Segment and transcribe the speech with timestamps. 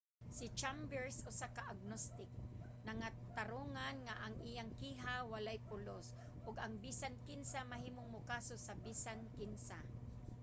[0.37, 2.31] si chambers usa ka agnostic
[2.87, 6.07] nangatarungan nga ang iyang kiha walay pulos
[6.47, 9.79] ug ang bisan kinsa mahimong mokaso sa bisan kinsa.